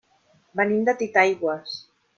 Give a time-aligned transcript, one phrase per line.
[0.61, 1.81] Venim de Titaigües.